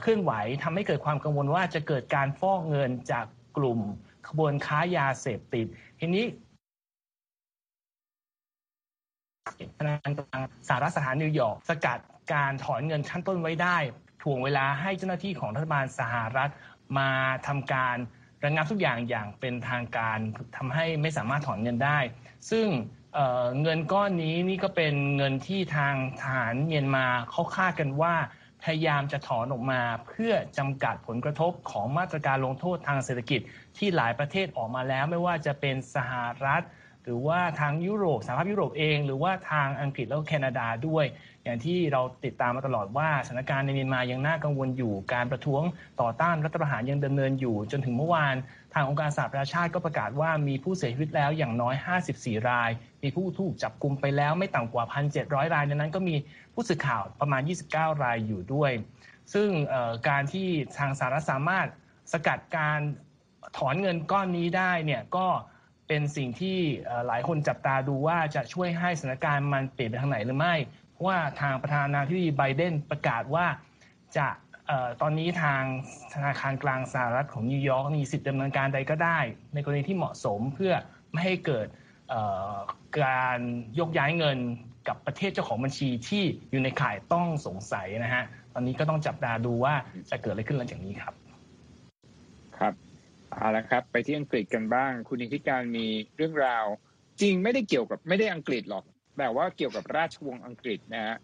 [0.00, 3.26] เคลื่อนไหวทำให้เกิดความกังวลว่าจะเกิดการฟอกเงินจาก
[3.56, 3.80] กลุ่ม
[4.28, 5.66] ขบวนค้ายาเสพติด
[6.00, 6.24] ทีนี้
[9.78, 11.98] ธนาคารกลางสหรัฐสถานนิวยอร์กสกัด
[12.32, 13.78] การถอนเงินชั้นต้นไว้ได้
[14.26, 16.50] ถ่วงเวลาให้เจ้าหน้าที่ของรัฐบาลสหรัฐ
[16.98, 17.10] มา
[17.46, 17.96] ทำการ
[18.44, 20.18] ระงับทุกอย่างอย่างเป็นทางการ
[20.56, 21.98] ทำให้ไม่สามารถถอนเงินได้
[22.50, 22.66] ซึ่ง
[23.14, 28.14] เเงินก้อนนี้นี่ก็เป็นเงินที่ทางทหารเมียนมาเขาคาดกันว่า
[28.62, 33.40] พยายามจะถอนออกมาเพื่อจำกัดผลกระทบของมาตรการลงโทษทางเศรษฐกิจ
[33.76, 36.12] ที่หลายประเทศออกมาแล้ว ไม่ว่าจะเป็นสห
[36.44, 36.62] รัฐ
[37.02, 41.04] หรือว่าทางยุโรปสหภาพยุโรปเอง หรือว่าทางอังกฤษแล้วแคนาดาด้วย
[41.46, 45.62] อย่างที่เราติดตามมาตลอดว่าสถานการณ์ในเมียนมายังน่ากังวลอยู่ การประท้วง
[46.00, 48.34] ต่อต้านรัฐประหารยังดำเนินอยู่ จนถึงเมื่อวาน
[48.74, 51.74] ทางองค์การสหประชาชาติก็ประกาศว่ามีผู้เสียชีวิตแล้วอย่างน้อย
[52.12, 52.70] 54 ราย
[53.02, 56.16] มีผู้ถูกจับกลุมไปแล้วไม่ต่ำกว่า 1,700 รายในนั้นก็มี
[56.54, 58.72] ผู้สื่อข่าวประมาณ 29 รายอยู่ด้วย
[59.34, 59.48] ซึ่ง
[60.08, 61.66] การที่ทางสหรัฐสามารถ
[62.12, 62.80] สกัดการ
[63.56, 65.26] ถอนเงินก้อนนี้ได้เนี่ยก็
[65.88, 66.58] เป็นสิ่งที่
[67.06, 70.54] หลายคนจับตาดูว่าจะช่วยให้สถานการณ์มันเปลี่ยนไปทางไหนหรือไม่
[71.04, 73.46] ว่าทางประธานาธิบดีไบเดนประกาศว่า
[74.16, 74.28] จะ
[75.02, 75.62] ตอนนี้ทาง
[76.14, 79.18] ธนาคารกลางสหรัฐของนิวยอร์กมีสิทธิ์ดำเนินการใดก็ได้
[79.54, 80.72] ในกรณีที่เหมาะสมเพื่อ
[81.12, 81.66] ไม่ให้เกิด
[83.02, 83.38] การ
[83.78, 84.38] ยกย้ายเงิน
[84.88, 89.74] กับประเทศเจ้าของบัญชีที่อยู่ในข่ายต้องสงสัยนะฮะ ตอนนี้ก็ต้องจับตาดูว่า
[90.10, 91.14] จะเกิดอะไรขึ้นหลังจากนี้ครับ
[92.58, 92.74] ครับ
[93.32, 96.64] เอาละครับ ไปที่อังกฤษกันบ้าง คุณอิทธิการมีเรื่องราว
[97.20, 98.84] จริงไม่ได้เกี่ยวกับไม่ได้อังกฤษหรอก
[99.16, 101.16] แต่ว่าเกี่ยวกับราชวงศ์อังกฤษนะฮะ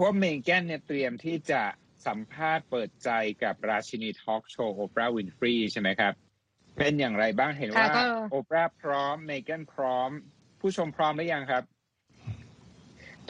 [0.00, 1.62] ว่าเมแกนเนี่ยเตรียมที่จะ
[2.06, 3.10] สัมภาษณ์เปิดใจ
[3.42, 6.12] กับราชินีทอล์กโชว์โอปราห์วินฟรีใช่ไหมครับ
[6.78, 7.88] เป็นอย่างไรบ้างเห็นว่า
[8.30, 10.10] โอปราห์พร้อมเมแกนพร้อม
[10.60, 11.64] ผู้ชมพร้อมหรือยังครับ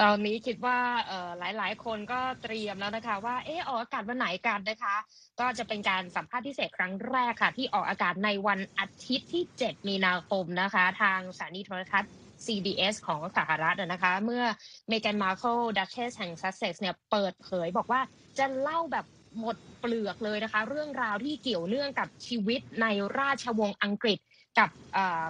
[0.01, 4.97] ตอนนี้คิดว่าเอ่อหลายๆคนก็เตรียมแล้วนะคะ ว่าเออออกอากาศวันไหนกันนะคะ
[5.41, 12.13] ก็จะเป็นการสัมภาษณ์พิเศษครั้งแรกค่ะ ที่ออกอากาศในวันอาทิตย์ที่ 7 มีนาคมนะคะ ทางสถานีโทรทัศน์
[12.47, 14.45] CBS ของสหรัฐนะคะ เมื่อ
[14.89, 18.01] เมแกนมาร์เคิลดัชเชสแห่งซัสเซ็กซ์เนี่ยเปิดเผยบอกว่า
[18.39, 19.07] จะเล่าแบบ
[19.39, 22.87] หมดเปลือกเลยนะคะ เรื่องราวที่เกี่ยวเนื่องกับชีวิตใน
[23.19, 24.19] ราชวงศ์อังกฤษ
[24.59, 24.69] กับ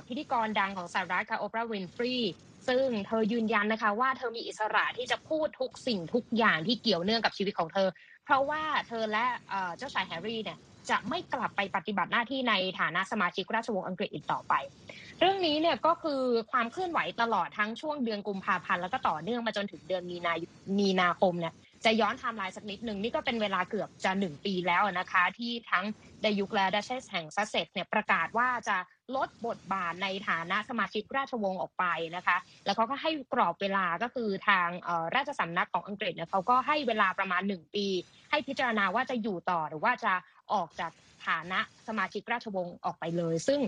[0.07, 2.15] พิธีกรดังของสหรัฐค่ะโอปราห์วินฟรี
[2.69, 7.89] ซึ่งเธอยืนยันนะคะว่าเธอมีอิสระที่จะพูดทุกสิ่งทุกอย่างที่เกี่ยวเนื่องกับชีวิตของเธอ
[8.25, 9.25] เพราะว่าเธอและ
[9.77, 10.59] เจ้าชายแฮร์รี่เนี่ย
[10.91, 14.55] จะไม่กลับไปปฏิบัติหน้าที่ในฐานะสมาชิกราชวงศ์อังกฤษอีกต่อไป
[15.21, 16.21] เรื่องนี้เนี่ยก็คือ
[16.53, 20.33] ความเคลื่อนไหวตลอดทั้งช่วงเดือนกุมภาพันธ์แล้วก็ต่อเนื่องมาจนถึงเดือนมีนา
[20.79, 21.55] มีนาคมเนี่ย
[21.85, 25.85] จะย้อนไทม์ไลน์สักนิดหนึ่งนี่ก็เป็นเวลาเกือบจะหนึ่งปีแล้วนะคะ ที่ทั้ง
[26.25, 28.77] ดยุคและดัชเชสแห่งซัสเซ็กซ์เนี่ยประกาศว่าจะ
[29.17, 31.85] ลดบทบาทในฐานะสมาชิกราชวงศ์ออกไป
[32.17, 34.69] นะคะ แล้วเขาก็ให้กรอบเวลาก็คือทาง
[35.15, 37.87] ราชสำนักของอังกฤษเนี่ยเขาก็ให้เวลาประมาณหนึ่งปี
[38.31, 40.13] ให้พิจารณาว่าจะอยู่ต่อหรือว่าจะ
[40.53, 40.93] ออกจาก
[41.27, 43.61] ฐานะสมาชิกราชวงศ์ออกไปเลย ซึ่ง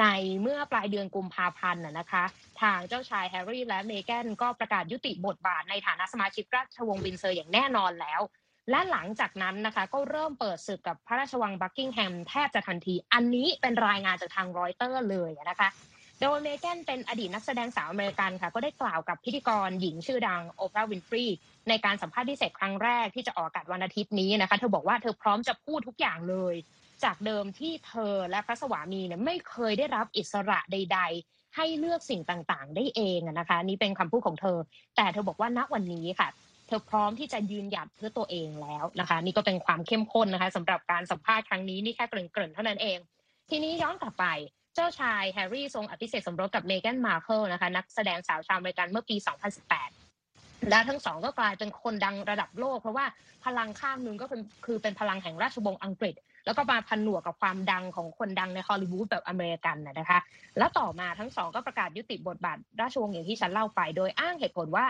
[0.00, 0.06] ใน
[0.42, 2.24] เมื่อปลายเดือนกุมภาพันธ์นะคะ
[2.60, 8.20] ทางเจ้าชายแฮร์รี่และเมแกนก็ประกาศยุติบทบาทในฐานะสมาชิกราชวงศ์วินเซอร์อย่างแน่นอนแล้ว
[8.70, 15.68] และหลังจากนั้นนะคะ ก็เริ่มเปิดศึกกับพระราชวังบักกิงแฮมแทบจะทันที อันนี้เป็นรายงานจากทางรอยเตอร์เลยนะคะ
[16.20, 21.24] โดยเมแกนเป็นอดีตนักแสดงสาวอเมริกันค่ะ ก็ได้กล่าวกับพิธีกรหญิงชื่อดังโอปราห์วินฟรี
[21.68, 26.54] ในการสัมภาษณ์พิเศษครั้งแรกที่จะออกอากาศวันอาทิตย์นี้นะคะ เธอบอกว่าเธอพร้อมจะพูดทุกอย่างเลย
[27.04, 34.58] จากเดิมที่เธอและพระสวามีเนี่ยไม่เคยได้รับอิสระใด ๆ ให้เลือกสิ่งต่างๆ ได้เองนะคะนี่เป็นคำพูดของเธอ
[34.96, 36.28] แต่เธอบอกว่าณวันนี้ค่ะ
[36.66, 42.98] เธอพร้อมที่จะยืนหยัดเพื่อตัวเองแล้วนะคะ นี่ก็เป็นความเข้มข้นนะคะสำหรับการสัมภาษณ์ครั้งนี้นี่แค่เกริ่นๆเท่านั้นเอง
[43.50, 44.26] ทีนี้ย้อนกลับไป
[44.74, 49.16] เจ้าชายแฮร์รี่ทรงอภิเษกสมรสกับเมแกนมาร์เคิลนะคะนักแสดงสาวชาวอเมริกันเมื่อปี
[49.92, 53.06] 2018และทั้งสองก็กลายเป็นคนดังระดับโลก เพราะว่า
[53.44, 56.14] พลังข้างหนึ่งก็เป็นคือเป็นพลังแห่งราชวงศ์อังกฤษ
[56.46, 60.18] แล้วก็มาพันหนวกกับความดังของคนดังในฮอลลีวูดแบบอเมริกันนะคะ
[60.58, 64.86] แล้วต่อมาทั้งสองก็ประกาศยุติบทบาทราชวงศ์อย่างที่ฉันเล่าไป โดยอ้างเหตุผลว่า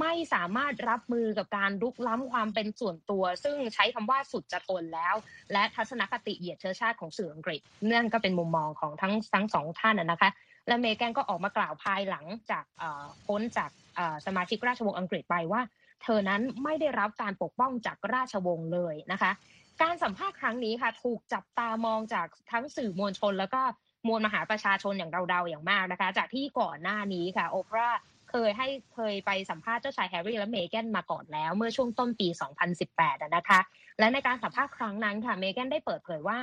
[0.00, 5.14] ไม่สามารถรับมือกับการลุกล้ำความเป็นส่วนตัว ซึ่งใช้คำว่าสุดจะทนแล้ว
[5.52, 7.60] และทัศนคติเหยียดเชื้อชาติของสื่ออังกฤษ
[7.92, 10.30] นั่นก็เป็นมุมมองของทั้งทั้งสองท่านนะคะ
[10.68, 12.64] และเมแกนก็ออกมากล่าวภายหลังจาก
[13.26, 13.70] พ้นจาก
[14.26, 15.62] สมาชิกราชวงศ์อังกฤษไปว่า
[16.02, 19.32] เธอนั้นไม่ได้รับการปกป้องจากราชวงศ์เลยนะคะ
[19.80, 23.60] การสัมภาษณ์ครั้งนี้ค่ะ ถูกจับตามองจากทั้งสื่อมวลชน แล้วก็
[24.08, 27.90] มวลมหาประชาชนอย่างเราๆอย่างมากนะคะ จากที่ก่อนหน้านี้ค่ะ โอปรา
[28.30, 32.28] เคยให้เคยไปสัมภาษณ์เจ้าชายแฮร์รี่และเมแกนมาก่อนแล้ว เมื่อช่วงต้นปี
[32.80, 33.60] 2018 นะคะ
[33.98, 36.38] และในการสัมภาษณ์ครั้งนั้นค่ะเมแกนได้เปิดเผยว่า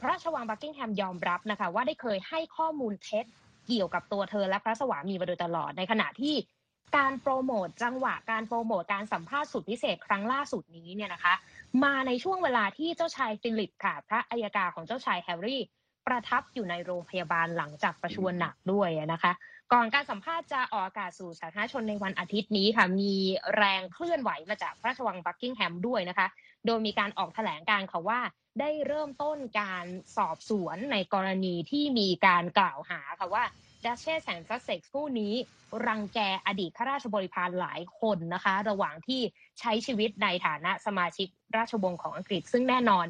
[0.00, 3.24] พระราชวังบักกิงแฮมยอมรับนะคะ ว่าได้เคยให้ข้อมูลเท็จ
[3.66, 6.34] เกี่ยวกับตัวเธอและพระสวามีมาโดยตลอดในขณะที่
[6.96, 11.34] การโปรโมทจังหวะการโปรโมทการสัมภาษณ์สุดพิเศษครั้งล่าสุดนี้เนี่ยนะคะ
[11.84, 15.62] มาในช่วงเวลาที่เจ้าชายฟิลิปค่ะ พระอัยกาของเจ้าชายแฮร์รี่
[16.06, 19.32] ประทับอยู่ในโรงพยาบาลหลังจากประชวรหนักด้วยนะคะ
[19.72, 23.14] ก่อนการสัมภาษณ์จะออกอากาศสู่สาธารณชนในวันอาทิตย์นี้ค่ะ มี
[23.56, 26.26] แรงเคลื่อนไหวมาจากพระราชวังบักกิงแฮมด้วยนะคะ
[26.66, 28.20] โดยมีการออกแถลงการณ์ค่ะว่า
[28.60, 33.44] ได้เริ่มต้นการสอบสวนในกรณีที่มีการกล่าวหาค่ะว่า
[33.84, 35.34] ดัชเชสแห่งซัสเซ็กซ์ผู้นี้
[35.86, 39.20] รังแกอดีตข้าราชบริพารหลายคนนะคะ ระหว่างที่
[39.60, 43.06] ใช้ชีวิตในฐานะสมาชิกราชวงศ์ของอังกฤษ ซึ่งแน่นอน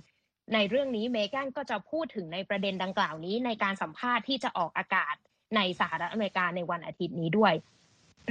[0.54, 5.14] ในเรื่องนี้เมแกนก็จะพูดถึงในประเด็นดังกล่าวนี้ ในการสัมภาษณ์ที่จะออกอากาศ
[5.56, 7.54] ในสหรัฐอเมริกาในวันอาทิตย์นี้ด้วย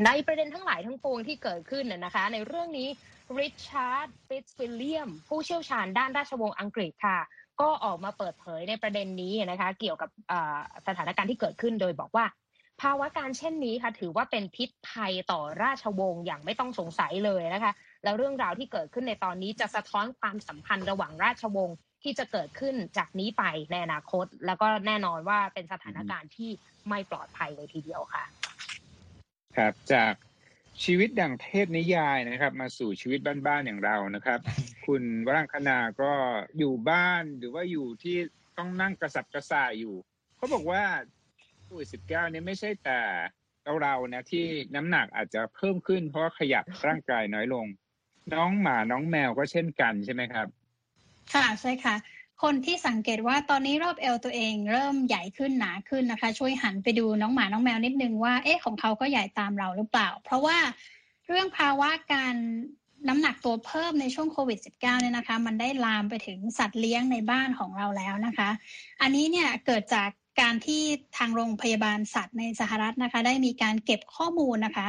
[0.06, 2.90] ในประเด็นทั้งหลายทั้งปวงที่เกิดขึ้นนะคะ ในเรื่องนี้
[3.40, 7.20] ริชาร์ดฟิตซ์วิลเลียมผู้เชี่ยวชาญด้านราชวงศ์อังกฤษค่ะ
[7.62, 10.10] ก็ออกมาเปิดเผยในประเด็นนี้นะคะ เกี่ยวกับ
[10.88, 12.26] สถานการณ์ที่เกิดขึ้นโดยบอกว่า
[12.82, 17.72] ภาวการณ์เช่นนี้ค่ะ ถือว่าเป็นพิษภัยต่อราชวงศ์อย่างไม่ต้องสงสัยเลยนะคะ
[18.04, 26.50] แล้วเรื่องราวที่เกิดขึ้นในตอนนี้จะสะท้อนความสัมพันธ์ระหว่างราชวงศ์ที่จะเกิดขึ้นจากนี้ไปในอนาคต แล้วก็แน่นอนว่าเป็นสถานการณ์ที่
[26.90, 28.24] ไม่ปลอดภัยเลยทีเดียวค่ะ
[29.58, 30.14] ครับจาก
[30.86, 34.40] ชีวิตดังเทพนิยายนะครับ มาสู่ชีวิตบ้านๆอย่างเรานะครับ
[34.86, 36.12] คุณวรังคณาก็
[36.58, 38.18] อยู่บ้านหรือว่าอยู่ที่
[38.58, 39.96] ต้องนั่งกระสับกระส่ายอยู่
[40.38, 40.84] เขาบอกว่า
[41.62, 43.00] โควิดสิบเก้านี่ไม่ใช่แต่
[43.64, 47.66] เราเรานะที่น้ำหนักอาจจะเพิ่มขึ้น เพราะขยับร่างกายน้อยลง
[48.34, 50.48] น้องหมาน้องแมวก็เช่นกันใช่ไหมครับ
[51.34, 51.96] ค่ะใช่ค่ะ
[52.44, 60.58] คนที่สังเกตว่าตอนนี้รอบเอวตัวเองเริ่มใหญ่ขึ้นหนาขึ้นนะคะ ช่วยหันไปดูน้องหมาน้องแมวนิดนึงว่าเอ๊ะของเขาก็ใหญ่ตามเราหรือเปล่า เพราะว่า
[61.28, 62.36] เรื่องภาวะการ
[63.08, 68.50] น้ำหนักตัวเพิ่มในช่วงโควิด -19 เนี่ยนะคะ มันได้ลามไปถึงสัตว์เลี้ยงในบ้านของเราแล้วนะคะ
[69.02, 70.10] อันนี้เนี่ยเกิดจาก
[70.42, 70.84] การที่
[71.18, 74.88] ทางโรงพยาบาลสัตว์ในสหรัฐนะคะ ได้มีการเก็บข้อมูลนะคะ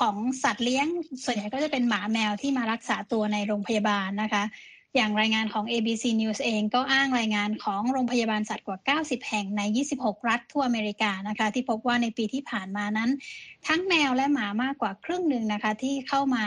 [0.00, 0.86] ของสัตว์เลี้ยง
[1.24, 4.42] ส่วนใหญ่ก็จะเป็นหมาแมวที่มารักษาตัวในโรงพยาบาลนะคะ
[4.96, 9.62] อย่างรายงานของ ABC News เองก็อ้างรายงานของโรงพยาบาลสัตว์กว่า 90 แห่งใน
[9.94, 13.10] 26 รัฐทั่วอเมริกานะคะ ที่พบว่าในปีที่ผ่านมานั้น
[13.66, 16.44] ทั้งแมวและหมามากกว่าครึ่งหนึ่งนะคะ ที่เข้ามา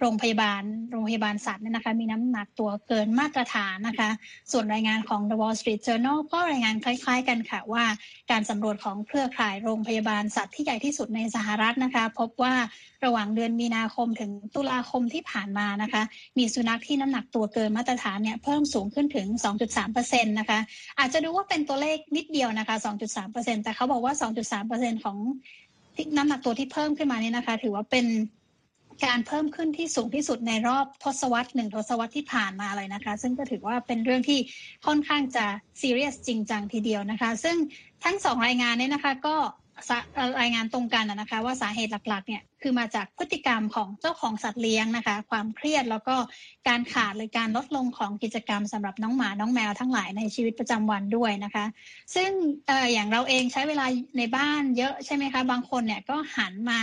[0.00, 4.10] โรงพยาบาลโรงพยาบาลสัตว์เนี่ยนะคะ มีน้ำหนักตัวเกินมาตรฐานนะคะ
[4.52, 7.84] ส่วนรายงานของ The Wall Street Journal ก็รายงานคล้ายๆ กันค่ะว่า
[8.30, 12.54] การสำรวจของเครือข่ายโรงพยาบาลสัตว์ที่ใหญ่ที่สุดในสหรัฐนะคะ พบว่า
[13.04, 16.02] ระหว่างเดือนมีนาคมถึงตุลาคมที่ผ่านมานะคะ
[16.38, 19.26] มีสุนัขที่น้ำหนักตัวเกินมาตรฐานเนี่ยเพิ่มสูงขึ้นถึง
[19.78, 20.58] 2.3%นะคะ
[20.98, 22.76] อาจจะดูว่าเป็นตัวเลขนิดเดียวนะคะ
[23.20, 24.14] 2.3%แต่เขาบอกว่า
[24.58, 25.18] 2.3%ของ
[26.16, 28.06] น้ำหนักตัวที่เพิ่มขึ้นมาเนี่ยนะคะ ถือว่าเป็น
[29.04, 34.38] การเพิ่มขึ้นที่สูงที่สุดในรอบทศวรรษหนึ่งทศวรรษที่ผ่านมาเลยนะคะ ซึ่งก็ถือว่าเป็นเรื่องที่
[34.86, 35.44] ค่อนข้างจะ
[35.80, 37.56] ซีเรียสจริงจังทีเดียวนะคะ ซึ่ง
[38.04, 39.36] ทั้งสองรายงานเนี้นะคะก็
[40.40, 46.16] รายงานตรงกันนะคะว่าสาเหตุหลักๆเนี่ยคือมาจากพฤติกรรมของเจ้าของสัตว์เลี้ยงนะคะ ความเครียดแล้วก็
[46.68, 51.64] การขาดหรือการลดลงของกิจกรรมสำหรับน้องหมาน้องแมวทั้งหลายในชีวิตประจำวันด้วยนะคะ
[52.14, 52.30] ซึ่ง
[52.68, 53.86] ออย่างเราเองใช้เวลา
[54.18, 56.80] ในบ้านเยอะใช่ไหมคะ บางคนเนี่ยก็หันมา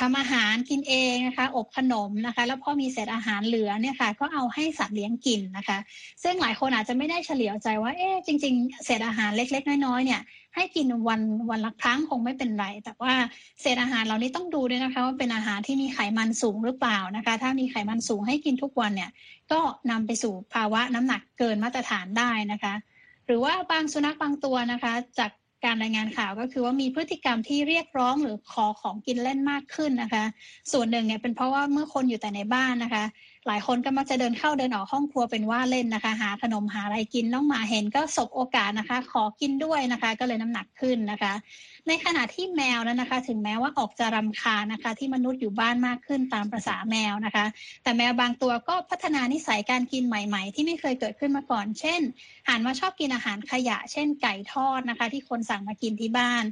[0.00, 5.78] ทำอาหารกินเองนะคะอบขนมนะคะ แล้วพอมีเศษอาหารเหลือเนี่ยค่ะ ก็เอาให้สัตว์เลี้ยงกินนะคะ
[6.22, 10.20] ซึ่งหลายคนอาจจะไม่ได้เฉลียวใจว่าเอ๊ะจริง ๆ เศษอาหารเล็ก ๆ น้อยๆเนี่ย
[10.54, 13.14] ให้กินวันวันละครั้งคงไม่เป็นไร แต่ว่า
[13.60, 19.10] เศษอาหารเหล่านี้ต้องดูด้วยนะคะ ว่าเป็นอาหารที่มีไขมันสูงหรือเปล่านะคะ ถ้ามีไขมันสูงให้กินทุกวันเนี่ย
[19.52, 19.60] ก็
[19.90, 22.74] นำไปสู่ภาวะน้ำหนักเกินมาตรฐานได้นะคะ
[23.26, 25.30] หรือว่าบางสุนัขบางตัวนะคะ จาก
[25.64, 30.24] การรายงานข่าวก็คือว่ามีพฤติกรรมที่เรียกร้องหรือขอของกินเล่นมากขึ้นนะคะ
[30.72, 33.04] ส่วนหนึ่งเนี่ยเป็นเพราะว่าเมื่อคนอยู่แต่ในบ้านนะคะ
[33.46, 41.32] หลายคนก็มักจะเดินเข้าเดินออกห้องครัวเป็นว่าเล่นนะคะ หาขนมหาอะไรกินน้องหมาเห็นก็สบโอกาสนะคะ ขอกินด้วยนะคะ ก็เลยน้ำหนักขึ้นนะคะ
[41.88, 47.46] ในขณะที่แมวนั้นนะคะ ถึงแม้ว่าออกจะรำคาญนะคะ ที่มนุษย์อยู่บ้านมากขึ้นตามประษาแมวนะคะ
[47.82, 52.00] แต่แมวบางตัวก็พัฒนานิสัยการกินใหม่ ๆ ที่ไม่เคยเกิดขึ้นมาก่อน เช่น
[52.48, 56.44] หันมาชอบกินอาหารขยะ เช่นไก่ทอดนะคะ ที่คนสั่งมากินที่บ้าน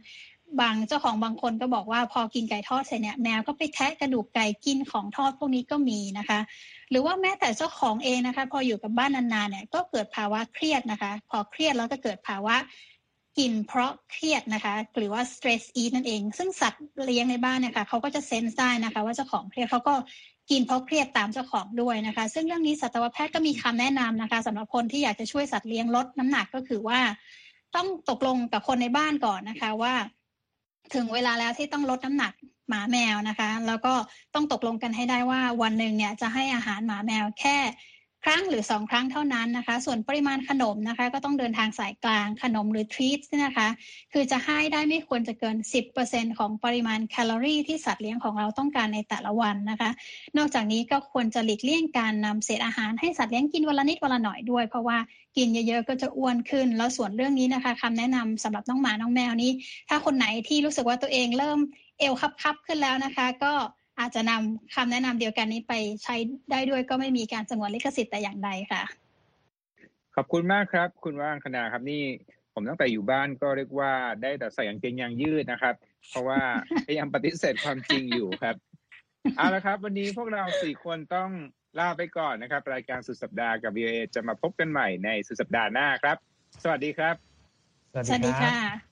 [0.61, 6.41] บางเจ้าของบางคนก็บอกว่าพอกินไก่ทอดเสร็จเนี่ยแมวก็ไปแทะกระดูกไก่กินของทอดพวกนี้ก็มีนะคะ
[6.91, 12.57] หรือว่าแม้แต่เจ้าของเองนะคะ พออยู่กับบ้านนานๆเนี่ยก็เกิดภาวะเครียดนะคะ พอเครียดแล้วก็เกิดภาวะ
[13.39, 19.95] กินเพราะเครียดนะคะ หรือว่า stress eat นั่นเอง ซึ่งสัตว์เลี้ยงในบ้านเนี่ยค่ะเขาก็จะเซนส์ได้นะคะ ว่าเจ้าของเครียดเขาก็
[20.51, 27.01] กินเพราะเครียดตามเจ้าของด้วยนะคะ ซึ่งเรื่องนี้สัตวแพทย์ก็มีคำแนะนำนะคะสำหรับคนที่อยากจะช่วยสัตว์เลี้ยงลดน้ำหนักก็คือว่า
[27.75, 29.95] ต้องตกลงกับคนในบ้านก่อนนะคะว่า
[30.95, 32.33] ถึงเวลาแล้วที่ต้องลดน้ำหนัก
[32.69, 33.95] หมาแมวนะคะ แล้วก็
[34.35, 37.57] ต้องตกลงกันให้ได้ว่าวันหนึ่งเนี่ยจะให้อาหารหมาแมวแค่
[38.27, 43.69] ครั้งหรือสองครั้งเท่านั้นนะคะ ส่วนปริมาณขนมนะคะ ก็ต้องเดินทางสายกลางขนมหรือทรีตนะคะ
[44.13, 49.91] คือจะให้ได้ไม่ควรจะเกิน 10%ของปริมาณแคลอรี่ที่สัตว์เลี้ยงของเราต้องการในแต่ละวันนะคะ
[50.37, 54.99] นอกจากนี้ก็ควรจะหลีกเลี่ยงการนำเศษอาหารให้สัตว์เลี้ยงกินวันละนิดวันละหน่อยด้วย เพราะว่า
[55.37, 59.51] กินเยอะๆก็จะอ้วนขึ้น แล้วส่วนเรื่องนี้นะคะคำแนะนำสำหรับน้องหมาน้องแมวนี้
[59.89, 61.59] ถ้าคนไหนที่รู้สึกว่าตัวเองเริ่ม
[61.99, 63.53] เอวคับๆขึ้นแล้วนะคะ ก็
[63.99, 65.75] อาจจะนำคำแนะนำเดียวกันนี้ไป
[66.05, 66.17] ใช้
[66.51, 68.83] ได้ด้วยก็ไม่มีการสงวนลิขสิทธิ์แต่อย่างใดค่ะ
[70.17, 72.03] ขอบคุณมากครับ คุณว่างคณาครับนี่
[72.55, 75.75] ผมตั้งแต่อยู่บ้านก็เรียกว่าได้แต่ใส่กางเกงยางยืดนะครับ
[76.11, 76.41] เพราะว่า
[76.87, 78.57] พยายามปฏิเสธความจริงอยู่ครับ
[79.37, 81.31] เอาละครับ วันนี้พวกเราสี่คนต้อง
[81.79, 86.17] ลาไปก่อนนะครับ รายการสุดสัปดาห์กับ VOA จะมาพบกันใหม่ในสุดสัปดาห์หน้าครับ
[86.63, 87.15] สวัสดีครับ
[88.09, 88.92] สวัสดีค่ะ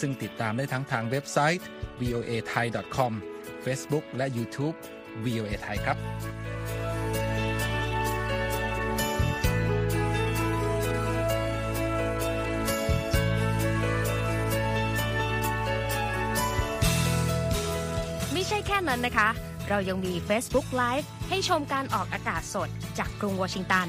[0.00, 1.66] ซึ่งติดตามได้ทั้งทางเว็บไซต์
[2.00, 3.12] voa thai com
[3.64, 4.76] Facebook และ YouTube
[5.24, 5.96] VOA Thai ครับ
[18.32, 19.28] ไม่ใช่แค่นั้นนะคะ
[19.68, 23.88] เรายังมี Facebook Live ให้ชมการออกอากาศสดจากกรุงวอชิงตัน